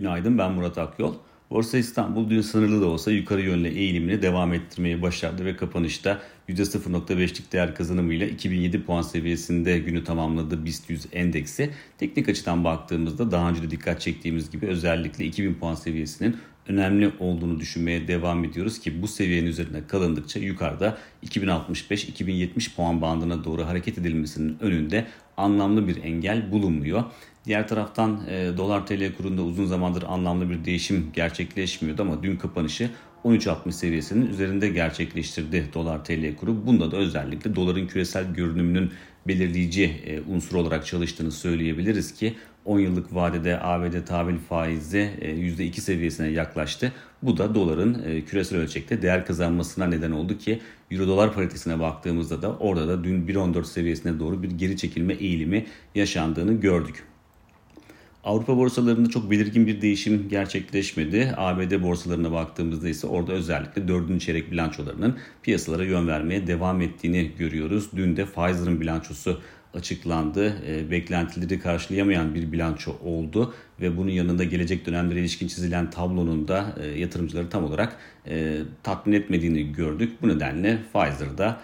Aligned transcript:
Günaydın 0.00 0.38
ben 0.38 0.52
Murat 0.52 0.78
Akyol. 0.78 1.14
Borsa 1.50 1.78
İstanbul 1.78 2.30
dün 2.30 2.40
sınırlı 2.40 2.80
da 2.80 2.86
olsa 2.86 3.10
yukarı 3.10 3.40
yönlü 3.40 3.68
eğilimini 3.68 4.22
devam 4.22 4.52
ettirmeyi 4.52 5.02
başardı 5.02 5.44
ve 5.44 5.56
kapanışta 5.56 6.20
%0.5'lik 6.48 7.52
değer 7.52 7.74
kazanımıyla 7.74 8.26
2007 8.26 8.84
puan 8.84 9.02
seviyesinde 9.02 9.78
günü 9.78 10.04
tamamladı 10.04 10.64
BIST 10.64 10.90
100 10.90 11.06
endeksi. 11.12 11.70
Teknik 11.98 12.28
açıdan 12.28 12.64
baktığımızda 12.64 13.30
daha 13.30 13.50
önce 13.50 13.62
de 13.62 13.70
dikkat 13.70 14.00
çektiğimiz 14.00 14.50
gibi 14.50 14.66
özellikle 14.66 15.24
2000 15.24 15.54
puan 15.54 15.74
seviyesinin 15.74 16.36
önemli 16.70 17.12
olduğunu 17.18 17.60
düşünmeye 17.60 18.08
devam 18.08 18.44
ediyoruz 18.44 18.80
ki 18.80 19.02
bu 19.02 19.08
seviyenin 19.08 19.48
üzerinde 19.48 19.86
kalındıkça 19.86 20.40
yukarıda 20.40 20.98
2065-2070 21.26 22.74
puan 22.74 23.02
bandına 23.02 23.44
doğru 23.44 23.66
hareket 23.66 23.98
edilmesinin 23.98 24.56
önünde 24.60 25.06
anlamlı 25.36 25.88
bir 25.88 26.04
engel 26.04 26.52
bulunmuyor. 26.52 27.04
Diğer 27.46 27.68
taraftan 27.68 28.20
e, 28.28 28.50
dolar 28.56 28.86
TL 28.86 29.16
kurunda 29.16 29.42
uzun 29.42 29.66
zamandır 29.66 30.02
anlamlı 30.02 30.50
bir 30.50 30.64
değişim 30.64 31.10
gerçekleşmiyordu 31.14 32.02
ama 32.02 32.22
dün 32.22 32.36
kapanışı 32.36 32.90
13.60 33.24 33.72
seviyesinin 33.72 34.26
üzerinde 34.26 34.68
gerçekleştirdi 34.68 35.64
dolar 35.74 36.04
TL 36.04 36.36
kuru. 36.36 36.66
Bunda 36.66 36.90
da 36.90 36.96
özellikle 36.96 37.56
doların 37.56 37.86
küresel 37.86 38.34
görünümünün 38.34 38.90
belirleyici 39.30 39.84
e, 40.06 40.20
unsur 40.20 40.56
olarak 40.56 40.86
çalıştığını 40.86 41.32
söyleyebiliriz 41.32 42.14
ki 42.14 42.34
10 42.64 42.78
yıllık 42.78 43.14
vadede 43.14 43.60
ABD 43.62 44.04
tahvil 44.06 44.38
faizi 44.38 45.10
%2 45.22 45.68
e, 45.68 45.72
seviyesine 45.72 46.28
yaklaştı. 46.28 46.92
Bu 47.22 47.36
da 47.36 47.54
doların 47.54 48.02
e, 48.06 48.24
küresel 48.24 48.58
ölçekte 48.58 49.02
değer 49.02 49.26
kazanmasına 49.26 49.86
neden 49.86 50.10
oldu 50.10 50.38
ki 50.38 50.60
Euro 50.90 51.06
dolar 51.06 51.34
paritesine 51.34 51.80
baktığımızda 51.80 52.42
da 52.42 52.56
orada 52.56 52.88
da 52.88 53.04
dün 53.04 53.26
1.14 53.26 53.64
seviyesine 53.64 54.18
doğru 54.20 54.42
bir 54.42 54.50
geri 54.50 54.76
çekilme 54.76 55.14
eğilimi 55.14 55.66
yaşandığını 55.94 56.60
gördük. 56.60 57.04
Avrupa 58.24 58.56
borsalarında 58.56 59.10
çok 59.10 59.30
belirgin 59.30 59.66
bir 59.66 59.80
değişim 59.80 60.28
gerçekleşmedi. 60.28 61.34
ABD 61.36 61.82
borsalarına 61.82 62.32
baktığımızda 62.32 62.88
ise 62.88 63.06
orada 63.06 63.32
özellikle 63.32 63.88
4. 63.88 64.20
çeyrek 64.20 64.50
bilançolarının 64.50 65.16
piyasalara 65.42 65.84
yön 65.84 66.08
vermeye 66.08 66.46
devam 66.46 66.80
ettiğini 66.80 67.30
görüyoruz. 67.38 67.88
Dün 67.96 68.16
de 68.16 68.24
Pfizer'ın 68.24 68.80
bilançosu 68.80 69.40
açıklandı. 69.74 70.54
E, 70.66 70.90
beklentileri 70.90 71.60
karşılayamayan 71.60 72.34
bir 72.34 72.52
bilanço 72.52 72.96
oldu 73.04 73.54
ve 73.80 73.96
bunun 73.96 74.10
yanında 74.10 74.44
gelecek 74.44 74.86
dönemlere 74.86 75.20
ilişkin 75.20 75.48
çizilen 75.48 75.90
tablonun 75.90 76.48
da 76.48 76.76
e, 76.80 76.86
yatırımcıları 76.86 77.48
tam 77.48 77.64
olarak 77.64 77.96
e, 78.26 78.58
tatmin 78.82 79.12
etmediğini 79.12 79.72
gördük. 79.72 80.12
Bu 80.22 80.28
nedenle 80.28 80.78
Pfizer'da 80.92 81.60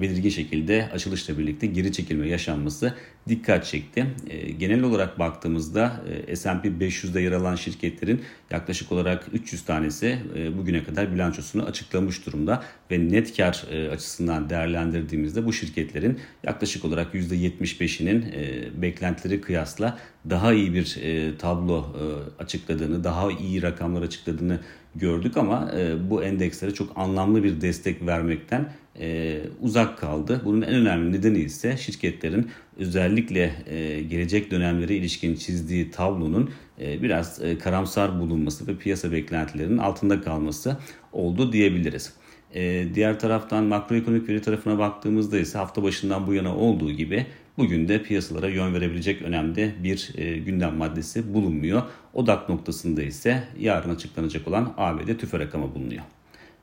belirgin 0.00 0.30
şekilde 0.30 0.88
açılışla 0.92 1.38
birlikte 1.38 1.66
geri 1.66 1.92
çekilme 1.92 2.28
yaşanması 2.28 2.94
dikkat 3.28 3.64
çekti. 3.64 4.06
E, 4.30 4.50
genel 4.50 4.82
olarak 4.82 5.18
baktığımızda 5.18 6.02
e, 6.26 6.36
S&P 6.36 6.68
500'de 6.68 7.20
yer 7.20 7.32
alan 7.32 7.54
şirketlerin 7.54 8.22
yaklaşık 8.50 8.92
olarak 8.92 9.26
300 9.32 9.64
tanesi 9.64 10.18
e, 10.36 10.58
bugüne 10.58 10.84
kadar 10.84 11.14
bilançosunu 11.14 11.62
açıklamış 11.62 12.26
durumda 12.26 12.62
ve 12.90 13.08
net 13.08 13.36
kar 13.36 13.64
e, 13.70 13.88
açısından 13.88 14.50
değerlendirdiğimizde 14.50 15.46
bu 15.46 15.52
şirketlerin 15.52 16.18
yaklaşık 16.44 16.84
olarak 16.84 17.14
%75'inin 17.14 18.22
e, 18.22 18.82
beklentileri 18.82 19.40
kıyasla 19.40 19.98
daha 20.30 20.52
iyi 20.52 20.74
bir 20.74 20.98
e, 21.02 21.36
tablo 21.38 21.78
e, 21.78 22.02
açıkladığını, 22.42 23.04
daha 23.04 23.30
iyi 23.32 23.62
rakamlar 23.62 24.02
açıkladığını 24.02 24.60
gördük 24.98 25.36
ama 25.36 25.72
e, 25.76 26.10
bu 26.10 26.24
endekslere 26.24 26.74
çok 26.74 26.92
anlamlı 26.98 27.44
bir 27.44 27.60
destek 27.60 28.06
vermekten 28.06 28.72
e, 29.00 29.38
uzak 29.60 29.98
kaldı. 29.98 30.42
Bunun 30.44 30.62
en 30.62 30.74
önemli 30.74 31.18
nedeni 31.18 31.38
ise 31.38 31.76
şirketlerin 31.76 32.50
özellikle 32.76 33.52
e, 33.66 34.02
gelecek 34.02 34.50
dönemlere 34.50 34.94
ilişkin 34.94 35.34
çizdiği 35.34 35.90
tablonun 35.90 36.50
e, 36.80 37.02
biraz 37.02 37.42
e, 37.42 37.58
karamsar 37.58 38.20
bulunması 38.20 38.66
ve 38.66 38.76
piyasa 38.76 39.12
beklentilerinin 39.12 39.78
altında 39.78 40.20
kalması 40.20 40.76
oldu 41.12 41.52
diyebiliriz. 41.52 42.12
E, 42.54 42.94
diğer 42.94 43.20
taraftan 43.20 43.64
makroekonomik 43.64 44.28
veri 44.28 44.42
tarafına 44.42 44.78
baktığımızda 44.78 45.38
ise 45.38 45.58
hafta 45.58 45.82
başından 45.82 46.26
bu 46.26 46.34
yana 46.34 46.56
olduğu 46.56 46.92
gibi 46.92 47.26
bugün 47.58 47.88
de 47.88 48.02
piyasalara 48.02 48.48
yön 48.48 48.74
verebilecek 48.74 49.22
önemli 49.22 49.74
bir 49.82 50.10
e, 50.16 50.38
gündem 50.38 50.76
maddesi 50.76 51.34
bulunmuyor. 51.34 51.82
Odak 52.14 52.48
noktasında 52.48 53.02
ise 53.02 53.48
yarın 53.58 53.94
açıklanacak 53.94 54.48
olan 54.48 54.74
ABD 54.76 55.18
tüfe 55.18 55.38
rakamı 55.38 55.74
bulunuyor. 55.74 56.02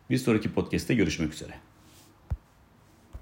Bir 0.10 0.18
sonraki 0.18 0.54
podcast'te 0.54 0.94
görüşmek 0.96 1.34
üzere. 1.34 1.54